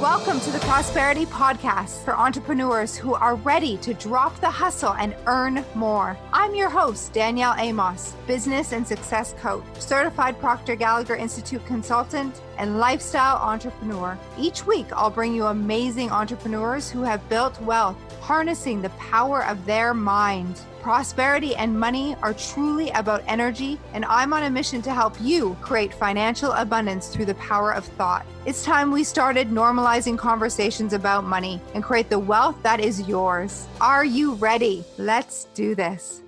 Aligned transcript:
Welcome 0.00 0.40
to 0.40 0.50
the 0.50 0.58
Prosperity 0.58 1.24
Podcast 1.24 2.04
for 2.04 2.14
entrepreneurs 2.14 2.96
who 2.96 3.14
are 3.14 3.36
ready 3.36 3.78
to 3.78 3.94
drop 3.94 4.38
the 4.42 4.50
hustle 4.50 4.92
and 4.92 5.16
earn 5.26 5.64
more. 5.74 6.18
I'm 6.46 6.54
your 6.54 6.70
host, 6.70 7.12
Danielle 7.12 7.56
Amos, 7.58 8.14
business 8.28 8.70
and 8.70 8.86
success 8.86 9.34
coach, 9.40 9.64
certified 9.80 10.38
Proctor 10.38 10.76
Gallagher 10.76 11.16
Institute 11.16 11.66
consultant, 11.66 12.40
and 12.56 12.78
lifestyle 12.78 13.38
entrepreneur. 13.38 14.16
Each 14.38 14.64
week, 14.64 14.86
I'll 14.92 15.10
bring 15.10 15.34
you 15.34 15.46
amazing 15.46 16.12
entrepreneurs 16.12 16.88
who 16.88 17.02
have 17.02 17.28
built 17.28 17.60
wealth 17.62 17.96
harnessing 18.20 18.80
the 18.80 18.90
power 18.90 19.44
of 19.44 19.66
their 19.66 19.92
mind. 19.92 20.60
Prosperity 20.82 21.56
and 21.56 21.78
money 21.78 22.14
are 22.22 22.34
truly 22.34 22.90
about 22.90 23.24
energy, 23.26 23.76
and 23.92 24.04
I'm 24.04 24.32
on 24.32 24.44
a 24.44 24.50
mission 24.50 24.82
to 24.82 24.94
help 24.94 25.16
you 25.20 25.56
create 25.60 25.92
financial 25.92 26.52
abundance 26.52 27.08
through 27.08 27.24
the 27.24 27.34
power 27.34 27.74
of 27.74 27.84
thought. 27.84 28.24
It's 28.44 28.64
time 28.64 28.92
we 28.92 29.02
started 29.02 29.50
normalizing 29.50 30.16
conversations 30.16 30.92
about 30.92 31.24
money 31.24 31.60
and 31.74 31.82
create 31.82 32.08
the 32.08 32.20
wealth 32.20 32.56
that 32.62 32.78
is 32.78 33.08
yours. 33.08 33.66
Are 33.80 34.04
you 34.04 34.34
ready? 34.34 34.84
Let's 34.96 35.46
do 35.52 35.74
this. 35.74 36.22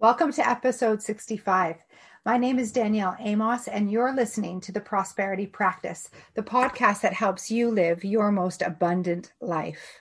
Welcome 0.00 0.32
to 0.32 0.48
episode 0.48 1.02
65. 1.02 1.76
My 2.24 2.38
name 2.38 2.58
is 2.58 2.72
Danielle 2.72 3.18
Amos, 3.20 3.68
and 3.68 3.92
you're 3.92 4.14
listening 4.14 4.58
to 4.62 4.72
the 4.72 4.80
Prosperity 4.80 5.44
Practice, 5.44 6.08
the 6.32 6.42
podcast 6.42 7.02
that 7.02 7.12
helps 7.12 7.50
you 7.50 7.70
live 7.70 8.02
your 8.02 8.32
most 8.32 8.62
abundant 8.62 9.34
life. 9.42 10.00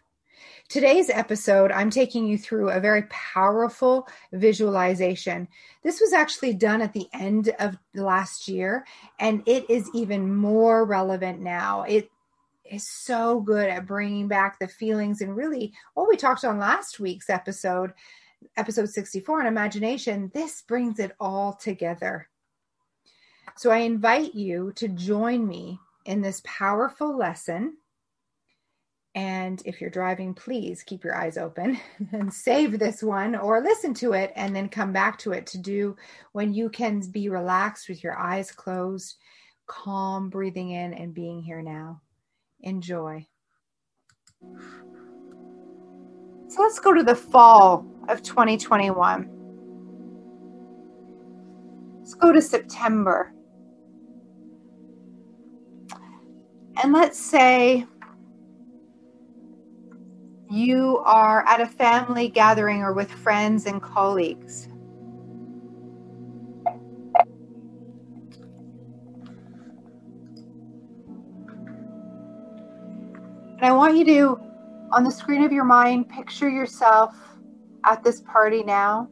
Today's 0.70 1.10
episode, 1.10 1.74
I'm 1.74 1.90
taking 1.90 2.26
you 2.26 2.38
through 2.38 2.70
a 2.70 2.80
very 2.80 3.04
powerful 3.10 4.08
visualization. 4.32 5.50
This 5.84 6.00
was 6.00 6.14
actually 6.14 6.54
done 6.54 6.82
at 6.82 6.94
the 6.94 7.10
end 7.12 7.54
of 7.60 7.78
last 7.94 8.48
year, 8.48 8.86
and 9.20 9.44
it 9.46 9.70
is 9.70 9.90
even 9.94 10.34
more 10.34 10.86
relevant 10.86 11.42
now. 11.42 11.82
It 11.82 12.10
is 12.64 12.90
so 12.90 13.42
good 13.42 13.70
at 13.70 13.86
bringing 13.86 14.30
back 14.30 14.60
the 14.60 14.68
feelings 14.70 15.20
and 15.20 15.36
really 15.36 15.74
what 15.94 16.08
we 16.08 16.16
talked 16.16 16.46
on 16.46 16.58
last 16.58 17.02
week's 17.02 17.30
episode, 17.30 17.92
episode 18.58 18.90
64 18.90 19.42
on 19.42 19.48
imagination. 19.48 20.32
This 20.34 20.62
brings 20.62 21.00
it 21.00 21.16
all 21.20 21.54
together. 21.54 22.28
So 23.58 23.72
I 23.72 23.80
invite 23.80 24.36
you 24.36 24.72
to 24.76 24.88
join 24.88 25.48
me 25.48 25.80
in 26.06 26.22
this 26.22 26.42
powerful 26.46 27.18
lesson 27.18 27.78
and 29.16 29.62
if 29.66 29.82
you're 29.82 29.90
driving, 29.90 30.34
please 30.34 30.84
keep 30.84 31.04
your 31.04 31.16
eyes 31.16 31.38
open 31.38 31.80
and 32.12 32.34
save 32.34 32.78
this 32.78 33.02
one 33.02 33.36
or 33.36 33.62
listen 33.62 33.94
to 33.96 34.14
it 34.14 34.32
and 34.36 34.56
then 34.56 34.70
come 34.70 34.94
back 34.94 35.18
to 35.20 35.32
it 35.32 35.46
to 35.48 35.58
do 35.58 35.96
when 36.32 36.54
you 36.54 36.70
can 36.70 37.02
be 37.12 37.30
relaxed 37.30 37.90
with 37.90 38.04
your 38.04 38.18
eyes 38.18 38.52
closed, 38.52 39.16
calm, 39.68 40.30
breathing 40.30 40.72
in 40.72 40.94
and 40.94 41.14
being 41.14 41.42
here 41.42 41.62
now. 41.62 42.02
Enjoy. 42.62 43.26
So 46.48 46.62
let's 46.62 46.80
go 46.80 46.94
to 46.94 47.04
the 47.04 47.16
fall 47.16 47.86
of 48.10 48.24
2021. 48.24 49.30
Let's 52.00 52.14
go 52.16 52.32
to 52.32 52.42
September. 52.42 53.34
And 56.82 56.92
let's 56.92 57.20
say 57.20 57.86
you 60.50 60.98
are 61.06 61.46
at 61.48 61.62
a 61.62 61.68
family 61.68 62.30
gathering 62.30 62.82
or 62.82 62.94
with 62.94 63.12
friends 63.12 63.68
and 63.68 63.82
colleagues. 63.82 64.68
And 73.58 73.66
I 73.66 73.74
want 73.74 73.98
you 73.98 74.06
to, 74.06 74.40
on 74.94 75.04
the 75.04 75.12
screen 75.12 75.44
of 75.44 75.52
your 75.52 75.66
mind, 75.66 76.08
picture 76.10 76.50
yourself 76.50 77.14
at 77.90 78.04
this 78.04 78.22
party 78.22 78.64
now. 78.64 79.10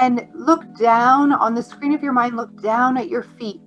And 0.00 0.28
look 0.34 0.62
down 0.78 1.32
on 1.32 1.54
the 1.54 1.62
screen 1.62 1.94
of 1.94 2.02
your 2.02 2.12
mind, 2.12 2.36
look 2.36 2.62
down 2.62 2.96
at 2.96 3.08
your 3.08 3.22
feet. 3.22 3.60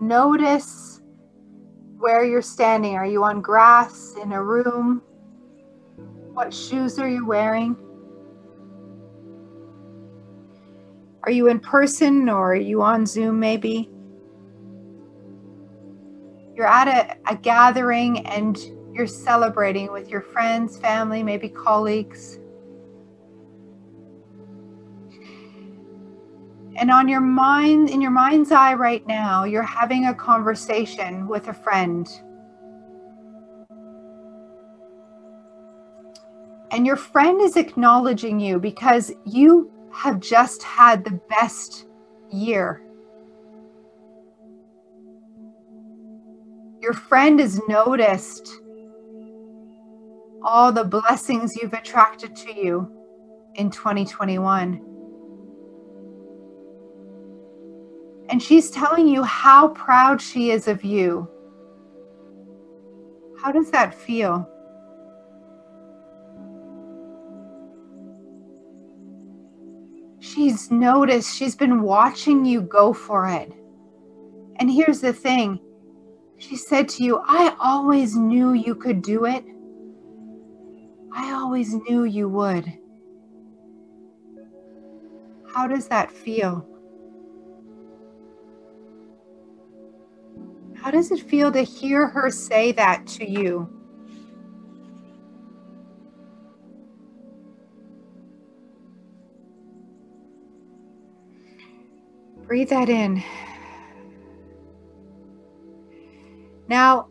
Notice 0.00 1.00
where 1.98 2.24
you're 2.24 2.42
standing. 2.42 2.94
Are 2.96 3.06
you 3.06 3.22
on 3.24 3.42
grass 3.42 4.14
in 4.22 4.32
a 4.32 4.42
room? 4.42 5.02
What 6.32 6.52
shoes 6.52 6.98
are 6.98 7.08
you 7.08 7.26
wearing? 7.26 7.76
Are 11.24 11.30
you 11.30 11.48
in 11.48 11.60
person 11.60 12.30
or 12.30 12.52
are 12.52 12.54
you 12.54 12.80
on 12.82 13.04
Zoom 13.04 13.38
maybe? 13.38 13.90
You're 16.60 16.68
at 16.68 16.88
a, 16.88 17.32
a 17.32 17.36
gathering 17.36 18.26
and 18.26 18.54
you're 18.92 19.06
celebrating 19.06 19.90
with 19.92 20.10
your 20.10 20.20
friends, 20.20 20.76
family, 20.76 21.22
maybe 21.22 21.48
colleagues. 21.48 22.38
And 26.76 26.90
on 26.90 27.08
your 27.08 27.22
mind, 27.22 27.88
in 27.88 28.02
your 28.02 28.10
mind's 28.10 28.52
eye 28.52 28.74
right 28.74 29.06
now, 29.06 29.44
you're 29.44 29.62
having 29.62 30.04
a 30.04 30.14
conversation 30.14 31.26
with 31.28 31.48
a 31.48 31.54
friend. 31.54 32.06
And 36.72 36.84
your 36.84 36.96
friend 36.96 37.40
is 37.40 37.56
acknowledging 37.56 38.38
you 38.38 38.58
because 38.58 39.10
you 39.24 39.72
have 39.94 40.20
just 40.20 40.62
had 40.62 41.06
the 41.06 41.18
best 41.30 41.86
year. 42.30 42.82
Your 46.90 46.96
friend 46.96 47.38
has 47.38 47.60
noticed 47.68 48.50
all 50.42 50.72
the 50.72 50.82
blessings 50.82 51.54
you've 51.54 51.72
attracted 51.72 52.34
to 52.34 52.52
you 52.52 52.90
in 53.54 53.70
2021. 53.70 54.82
And 58.28 58.42
she's 58.42 58.72
telling 58.72 59.06
you 59.06 59.22
how 59.22 59.68
proud 59.68 60.20
she 60.20 60.50
is 60.50 60.66
of 60.66 60.82
you. 60.82 61.28
How 63.40 63.52
does 63.52 63.70
that 63.70 63.94
feel? 63.94 64.50
She's 70.18 70.72
noticed, 70.72 71.36
she's 71.36 71.54
been 71.54 71.82
watching 71.82 72.44
you 72.44 72.62
go 72.62 72.92
for 72.92 73.28
it. 73.28 73.52
And 74.56 74.68
here's 74.68 75.00
the 75.00 75.12
thing 75.12 75.60
she 76.40 76.56
said 76.56 76.88
to 76.88 77.04
you, 77.04 77.20
I 77.26 77.54
always 77.60 78.16
knew 78.16 78.54
you 78.54 78.74
could 78.74 79.02
do 79.02 79.26
it. 79.26 79.44
I 81.12 81.32
always 81.32 81.74
knew 81.74 82.04
you 82.04 82.28
would. 82.30 82.72
How 85.52 85.66
does 85.66 85.86
that 85.88 86.10
feel? 86.10 86.66
How 90.76 90.90
does 90.90 91.10
it 91.10 91.20
feel 91.20 91.52
to 91.52 91.60
hear 91.60 92.08
her 92.08 92.30
say 92.30 92.72
that 92.72 93.06
to 93.08 93.30
you? 93.30 93.68
Breathe 102.46 102.70
that 102.70 102.88
in. 102.88 103.22
Now, 106.70 107.08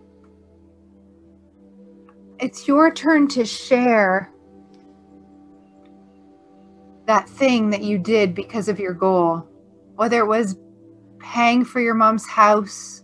it's 2.39 2.65
your 2.65 2.93
turn 2.93 3.27
to 3.27 3.43
share 3.43 4.31
that 7.07 7.27
thing 7.27 7.69
that 7.71 7.83
you 7.83 7.97
did 7.97 8.33
because 8.33 8.69
of 8.69 8.79
your 8.79 8.93
goal, 8.93 9.45
whether 9.95 10.19
it 10.19 10.27
was 10.27 10.55
paying 11.19 11.65
for 11.65 11.81
your 11.81 11.93
mom's 11.93 12.25
house 12.25 13.03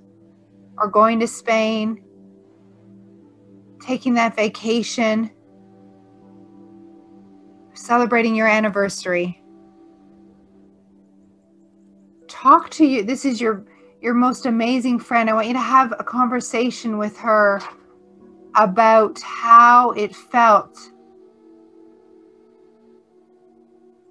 or 0.77 0.87
going 0.87 1.19
to 1.19 1.27
Spain, 1.27 2.01
taking 3.81 4.13
that 4.13 4.37
vacation, 4.37 5.29
celebrating 7.73 8.33
your 8.33 8.47
anniversary. 8.47 9.43
Talk 12.29 12.69
to 12.69 12.85
you. 12.85 13.03
This 13.03 13.25
is 13.25 13.41
your 13.41 13.65
your 14.05 14.13
most 14.13 14.45
amazing 14.45 14.99
friend. 14.99 15.31
I 15.31 15.33
want 15.33 15.47
you 15.47 15.53
to 15.53 15.59
have 15.59 15.91
a 15.97 16.03
conversation 16.03 16.99
with 16.99 17.17
her 17.17 17.59
about 18.53 19.19
how 19.21 19.93
it 19.93 20.15
felt 20.15 20.77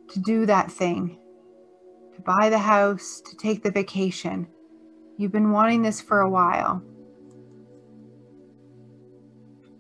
to 0.08 0.18
do 0.18 0.46
that 0.46 0.68
thing, 0.72 1.16
to 2.16 2.20
buy 2.22 2.50
the 2.50 2.58
house, 2.58 3.22
to 3.24 3.36
take 3.36 3.62
the 3.62 3.70
vacation. 3.70 4.48
You've 5.16 5.30
been 5.30 5.52
wanting 5.52 5.82
this 5.82 6.00
for 6.00 6.22
a 6.22 6.28
while. 6.28 6.82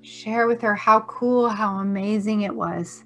Share 0.02 0.46
with 0.46 0.62
her 0.62 0.76
how 0.76 1.00
cool, 1.00 1.48
how 1.48 1.78
amazing 1.78 2.42
it 2.42 2.54
was. 2.54 3.02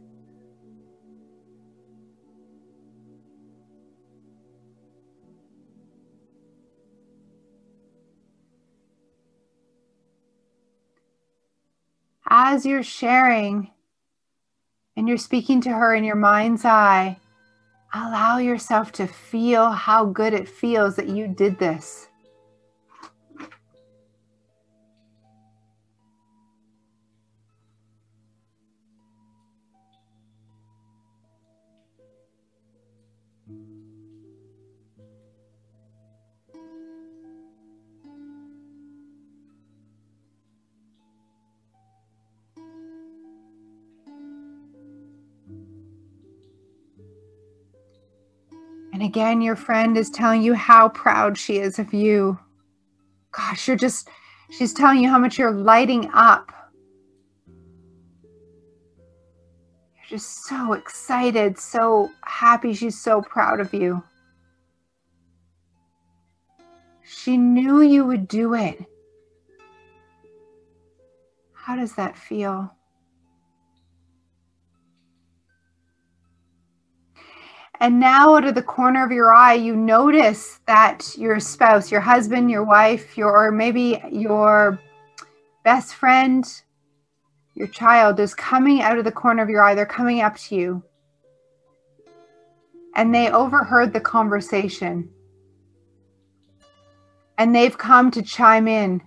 As 12.29 12.67
you're 12.67 12.83
sharing 12.83 13.71
and 14.97 15.09
you're 15.09 15.17
speaking 15.17 15.61
to 15.63 15.71
her 15.71 15.95
in 15.95 16.05
your 16.05 16.17
mind's 16.17 16.65
eye, 16.65 17.19
allow 17.95 18.39
yourself 18.39 18.93
to 18.93 19.07
feel 19.07 19.71
how 19.71 20.05
good 20.05 20.35
it 20.35 20.49
feels 20.49 20.97
that 20.97 21.09
you 21.09 21.29
did 21.29 21.59
this. 21.59 22.07
And 48.99 49.06
again, 49.06 49.41
your 49.41 49.55
friend 49.55 49.97
is 49.97 50.11
telling 50.11 50.43
you 50.43 50.55
how 50.55 50.89
proud 50.89 51.39
she 51.39 51.59
is 51.59 51.79
of 51.79 51.95
you. 51.95 52.37
Gosh, 53.31 53.69
you're 53.69 53.77
just, 53.77 54.09
she's 54.50 54.75
telling 54.75 54.99
you 54.99 55.09
how 55.09 55.21
much 55.21 55.39
you're 55.39 55.53
lighting 55.53 56.11
up. 56.12 56.50
You're 59.95 60.19
just 60.19 60.47
so 60.47 60.73
excited, 60.73 61.61
so 61.61 62.11
happy. 62.23 62.75
She's 62.75 63.00
so 63.00 63.23
proud 63.23 63.61
of 63.61 63.73
you. 63.73 64.03
She 67.05 67.37
knew 67.37 67.81
you 67.83 68.05
would 68.05 68.27
do 68.27 68.55
it. 68.55 68.85
How 71.53 71.77
does 71.77 71.94
that 71.94 72.19
feel? 72.19 72.75
And 77.81 78.01
now, 78.01 78.35
out 78.35 78.45
of 78.45 78.57
the 78.57 78.63
corner 78.63 79.05
of 79.05 79.13
your 79.13 79.33
eye, 79.33 79.55
you 79.55 79.77
notice 79.77 80.59
that 80.67 81.17
your 81.17 81.39
spouse, 81.39 81.93
your 81.93 82.01
husband, 82.01 82.51
your 82.51 82.65
wife, 82.65 83.17
your 83.17 83.53
maybe 83.53 84.03
your 84.11 84.81
best 85.63 85.95
friend, 85.95 86.45
your 87.55 87.69
child 87.69 88.19
is 88.19 88.35
coming 88.35 88.83
out 88.83 88.99
of 88.99 89.05
the 89.05 89.13
corner 89.13 89.43
of 89.43 89.49
your 89.49 89.63
eye. 89.63 89.77
They're 89.77 89.87
coming 89.87 90.23
up 90.23 90.37
to 90.39 90.57
you. 90.57 90.83
And 92.97 93.15
they 93.15 93.31
overheard 93.31 93.93
the 93.93 94.01
conversation. 94.01 95.11
And 97.37 97.55
they've 97.55 97.79
come 97.79 98.11
to 98.11 98.23
chime 98.23 98.67
in 98.67 99.03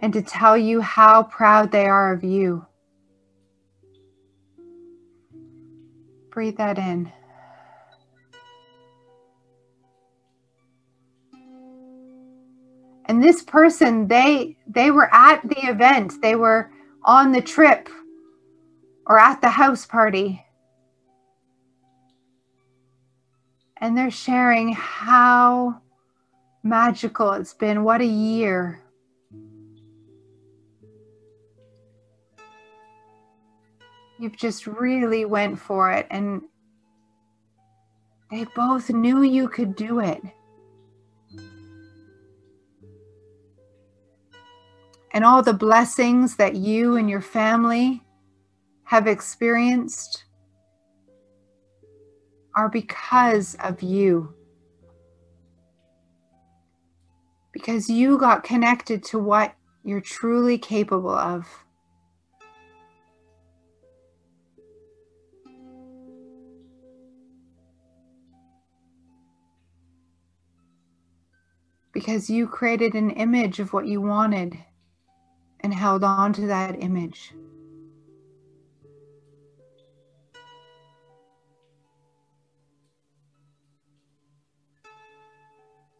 and 0.00 0.12
to 0.14 0.22
tell 0.22 0.58
you 0.58 0.80
how 0.80 1.22
proud 1.22 1.70
they 1.70 1.86
are 1.86 2.12
of 2.12 2.24
you. 2.24 2.66
Breathe 6.30 6.56
that 6.56 6.78
in. 6.78 7.12
And 13.12 13.22
this 13.22 13.42
person 13.42 14.08
they 14.08 14.56
they 14.66 14.90
were 14.90 15.12
at 15.12 15.46
the 15.46 15.68
event. 15.68 16.14
They 16.22 16.34
were 16.34 16.70
on 17.04 17.30
the 17.30 17.42
trip 17.42 17.90
or 19.06 19.18
at 19.18 19.42
the 19.42 19.50
house 19.50 19.84
party. 19.84 20.42
And 23.76 23.98
they're 23.98 24.10
sharing 24.10 24.72
how 24.72 25.82
magical 26.62 27.32
it's 27.32 27.52
been. 27.52 27.84
What 27.84 28.00
a 28.00 28.06
year. 28.06 28.80
You've 34.18 34.38
just 34.38 34.66
really 34.66 35.26
went 35.26 35.58
for 35.58 35.92
it 35.92 36.06
and 36.10 36.40
they 38.30 38.46
both 38.56 38.88
knew 38.88 39.20
you 39.20 39.48
could 39.48 39.76
do 39.76 40.00
it 40.00 40.22
and 45.12 45.24
all 45.24 45.42
the 45.42 45.52
blessings 45.52 46.36
that 46.36 46.56
you 46.56 46.96
and 46.96 47.08
your 47.08 47.20
family 47.20 48.02
have 48.84 49.06
experienced 49.06 50.24
are 52.56 52.68
because 52.68 53.54
of 53.62 53.82
you. 53.82 54.34
Because 57.52 57.90
you 57.90 58.16
got 58.16 58.42
connected 58.42 59.04
to 59.04 59.18
what 59.18 59.54
you're 59.84 60.00
truly 60.00 60.56
capable 60.56 61.10
of. 61.10 61.46
Because 71.92 72.30
you 72.30 72.46
created 72.46 72.94
an 72.94 73.10
image 73.10 73.60
of 73.60 73.74
what 73.74 73.86
you 73.86 74.00
wanted 74.00 74.56
and 75.62 75.72
held 75.72 76.04
on 76.04 76.32
to 76.34 76.46
that 76.46 76.82
image. 76.82 77.32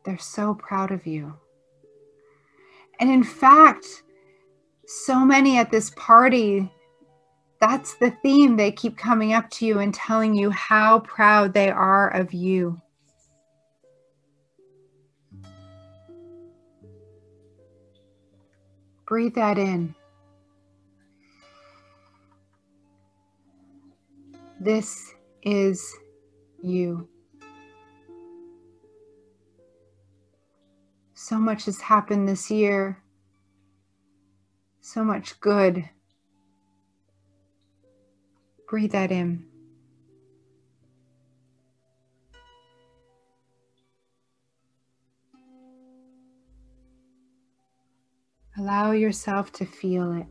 They're 0.04 0.18
so 0.18 0.54
proud 0.54 0.90
of 0.90 1.06
you. 1.06 1.34
And 2.98 3.08
in 3.08 3.22
fact, 3.22 3.86
so 4.86 5.24
many 5.24 5.58
at 5.58 5.70
this 5.70 5.90
party, 5.90 6.68
that's 7.60 7.94
the 7.94 8.10
theme. 8.22 8.56
They 8.56 8.72
keep 8.72 8.96
coming 8.98 9.32
up 9.32 9.48
to 9.50 9.66
you 9.66 9.78
and 9.78 9.94
telling 9.94 10.34
you 10.34 10.50
how 10.50 10.98
proud 11.00 11.54
they 11.54 11.70
are 11.70 12.08
of 12.10 12.34
you. 12.34 12.81
Breathe 19.12 19.34
that 19.34 19.58
in. 19.58 19.94
This 24.58 25.12
is 25.42 25.94
you. 26.62 27.10
So 31.12 31.36
much 31.36 31.66
has 31.66 31.78
happened 31.82 32.26
this 32.26 32.50
year. 32.50 33.02
So 34.80 35.04
much 35.04 35.38
good. 35.40 35.90
Breathe 38.66 38.92
that 38.92 39.12
in. 39.12 39.51
Allow 48.62 48.92
yourself 48.92 49.50
to 49.54 49.64
feel 49.64 50.12
it. 50.12 50.26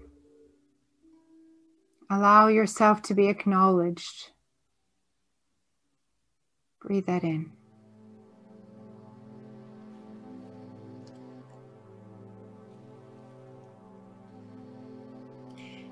Allow 2.10 2.48
yourself 2.48 3.02
to 3.02 3.14
be 3.14 3.28
acknowledged. 3.28 4.30
Breathe 6.80 7.08
that 7.08 7.26
in. 7.26 7.52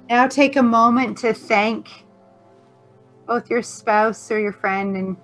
Now 0.10 0.26
take 0.30 0.56
a 0.56 0.64
moment 0.64 1.18
to 1.18 1.34
thank 1.34 1.90
both 3.28 3.50
your 3.50 3.64
spouse 3.64 4.32
or 4.32 4.40
your 4.40 4.54
friend 4.54 4.96
and 4.96 5.18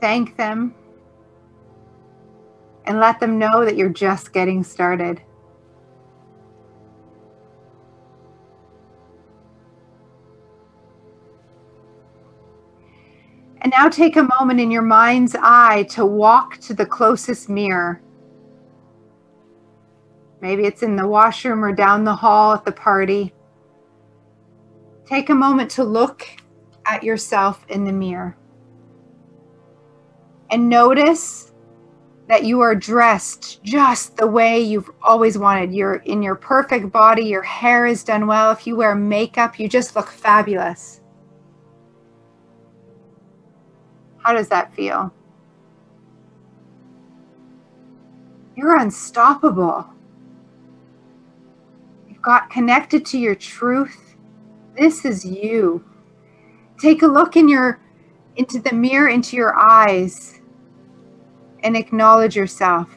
thank 0.00 0.36
them 0.36 0.74
and 2.84 3.00
let 3.00 3.20
them 3.20 3.38
know 3.38 3.64
that 3.64 3.76
you're 3.76 3.88
just 3.88 4.32
getting 4.32 4.62
started. 4.62 5.20
And 13.62 13.70
now 13.70 13.88
take 13.88 14.16
a 14.16 14.28
moment 14.38 14.60
in 14.60 14.70
your 14.70 14.82
mind's 14.82 15.34
eye 15.40 15.84
to 15.90 16.04
walk 16.04 16.58
to 16.58 16.74
the 16.74 16.84
closest 16.84 17.48
mirror. 17.48 18.02
Maybe 20.42 20.64
it's 20.64 20.82
in 20.82 20.96
the 20.96 21.08
washroom 21.08 21.64
or 21.64 21.72
down 21.72 22.04
the 22.04 22.14
hall 22.14 22.52
at 22.52 22.66
the 22.66 22.72
party. 22.72 23.32
Take 25.06 25.30
a 25.30 25.34
moment 25.34 25.70
to 25.72 25.84
look 25.84 26.26
at 26.84 27.02
yourself 27.02 27.64
in 27.70 27.84
the 27.84 27.92
mirror 27.92 28.36
and 30.54 30.68
notice 30.68 31.52
that 32.28 32.44
you 32.44 32.60
are 32.60 32.74
dressed 32.74 33.62
just 33.62 34.16
the 34.16 34.26
way 34.26 34.60
you've 34.60 34.90
always 35.02 35.36
wanted. 35.36 35.74
You're 35.74 35.96
in 35.96 36.22
your 36.22 36.34
perfect 36.34 36.90
body, 36.90 37.24
your 37.24 37.42
hair 37.42 37.86
is 37.86 38.02
done 38.02 38.26
well. 38.26 38.50
If 38.50 38.66
you 38.66 38.76
wear 38.76 38.94
makeup, 38.94 39.58
you 39.58 39.68
just 39.68 39.94
look 39.94 40.08
fabulous. 40.08 41.00
How 44.18 44.32
does 44.32 44.48
that 44.48 44.74
feel? 44.74 45.12
You're 48.56 48.78
unstoppable. 48.78 49.86
You've 52.08 52.22
got 52.22 52.48
connected 52.48 53.04
to 53.06 53.18
your 53.18 53.34
truth. 53.34 54.16
This 54.76 55.04
is 55.04 55.26
you. 55.26 55.84
Take 56.78 57.02
a 57.02 57.06
look 57.06 57.36
in 57.36 57.48
your 57.48 57.80
into 58.36 58.58
the 58.58 58.72
mirror 58.74 59.08
into 59.08 59.36
your 59.36 59.54
eyes 59.54 60.40
and 61.64 61.76
acknowledge 61.76 62.36
yourself. 62.36 62.88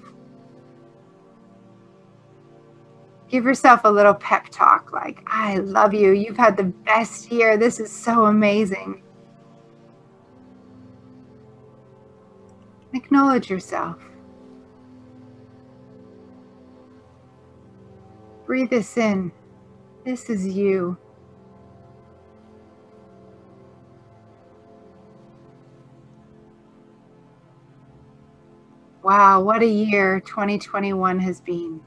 Give 3.29 3.45
yourself 3.45 3.81
a 3.85 3.89
little 3.89 4.13
pep 4.13 4.47
talk 4.51 4.93
like, 4.93 5.21
I 5.25 5.57
love 5.57 5.93
you. 5.93 6.11
You've 6.11 6.37
had 6.37 6.57
the 6.57 6.65
best 6.65 7.31
year. 7.31 7.57
This 7.57 7.79
is 7.79 7.91
so 7.91 8.25
amazing. 8.25 9.01
Acknowledge 12.93 13.49
yourself. 13.49 13.97
Breathe 18.45 18.69
this 18.69 18.97
in. 18.97 19.31
This 20.05 20.29
is 20.29 20.47
you. 20.47 20.97
Wow, 29.07 29.39
what 29.39 29.61
a 29.61 29.65
year 29.65 30.19
2021 30.19 31.19
has 31.19 31.39
been. 31.39 31.79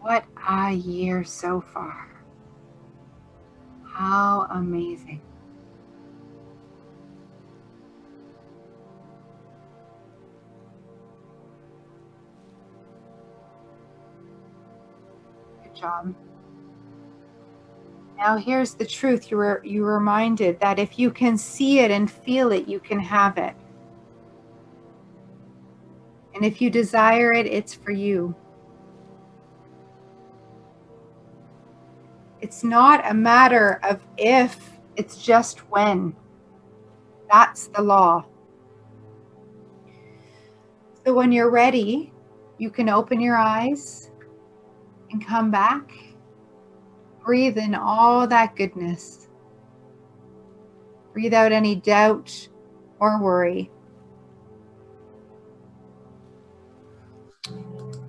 What 0.00 0.24
a 0.48 0.72
year 0.72 1.22
so 1.22 1.60
far. 1.60 2.08
How 3.84 4.46
amazing. 4.52 5.20
Good 15.62 15.74
job. 15.74 16.14
Now 18.16 18.38
here's 18.38 18.72
the 18.72 18.86
truth. 18.86 19.30
You 19.30 19.36
were 19.36 19.60
you 19.62 19.84
reminded 19.84 20.58
that 20.60 20.78
if 20.78 20.98
you 20.98 21.10
can 21.10 21.36
see 21.36 21.80
it 21.80 21.90
and 21.90 22.10
feel 22.10 22.50
it, 22.52 22.66
you 22.66 22.80
can 22.80 22.98
have 22.98 23.36
it. 23.36 23.54
And 26.36 26.44
if 26.44 26.60
you 26.60 26.68
desire 26.68 27.32
it, 27.32 27.46
it's 27.46 27.72
for 27.72 27.92
you. 27.92 28.36
It's 32.42 32.62
not 32.62 33.10
a 33.10 33.14
matter 33.14 33.80
of 33.82 34.06
if, 34.18 34.70
it's 34.96 35.22
just 35.22 35.60
when. 35.70 36.14
That's 37.32 37.68
the 37.68 37.80
law. 37.80 38.26
So 41.06 41.14
when 41.14 41.32
you're 41.32 41.50
ready, 41.50 42.12
you 42.58 42.68
can 42.68 42.90
open 42.90 43.18
your 43.18 43.36
eyes 43.36 44.10
and 45.10 45.26
come 45.26 45.50
back. 45.50 45.90
Breathe 47.24 47.56
in 47.56 47.74
all 47.74 48.26
that 48.26 48.56
goodness. 48.56 49.28
Breathe 51.14 51.32
out 51.32 51.50
any 51.50 51.76
doubt 51.76 52.48
or 53.00 53.22
worry. 53.22 53.70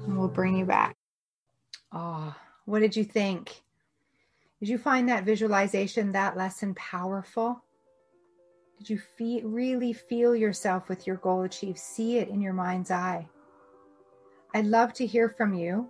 And 0.07 0.17
we'll 0.17 0.29
bring 0.29 0.57
you 0.57 0.65
back. 0.65 0.95
Oh, 1.91 2.33
what 2.65 2.79
did 2.79 2.95
you 2.95 3.03
think? 3.03 3.61
Did 4.59 4.69
you 4.69 4.77
find 4.77 5.09
that 5.09 5.25
visualization, 5.25 6.13
that 6.13 6.37
lesson 6.37 6.73
powerful? 6.75 7.61
Did 8.77 8.89
you 8.89 8.99
feel, 8.99 9.43
really 9.43 9.91
feel 9.91 10.33
yourself 10.35 10.87
with 10.87 11.05
your 11.05 11.17
goal 11.17 11.43
achieved? 11.43 11.77
See 11.77 12.17
it 12.17 12.29
in 12.29 12.41
your 12.41 12.53
mind's 12.53 12.89
eye. 12.89 13.27
I'd 14.53 14.65
love 14.65 14.93
to 14.93 15.05
hear 15.05 15.29
from 15.29 15.53
you. 15.53 15.89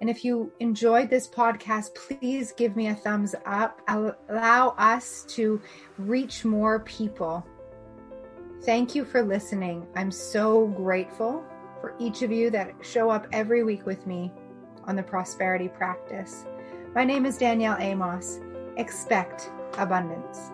And 0.00 0.10
if 0.10 0.24
you 0.24 0.52
enjoyed 0.58 1.08
this 1.08 1.28
podcast, 1.28 1.94
please 1.94 2.50
give 2.50 2.74
me 2.74 2.88
a 2.88 2.94
thumbs 2.96 3.36
up. 3.46 3.80
Allow 3.86 4.74
us 4.76 5.24
to 5.28 5.62
reach 5.98 6.44
more 6.44 6.80
people. 6.80 7.46
Thank 8.64 8.96
you 8.96 9.04
for 9.04 9.22
listening. 9.22 9.86
I'm 9.94 10.10
so 10.10 10.66
grateful 10.66 11.44
for 11.82 11.94
each 11.98 12.22
of 12.22 12.30
you 12.30 12.48
that 12.48 12.72
show 12.80 13.10
up 13.10 13.26
every 13.32 13.64
week 13.64 13.84
with 13.84 14.06
me 14.06 14.32
on 14.84 14.94
the 14.94 15.02
prosperity 15.02 15.68
practice. 15.68 16.46
My 16.94 17.04
name 17.04 17.26
is 17.26 17.36
Danielle 17.36 17.76
Amos. 17.80 18.38
Expect 18.76 19.50
abundance. 19.76 20.52